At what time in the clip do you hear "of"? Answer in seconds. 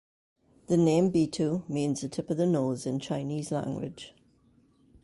2.31-2.37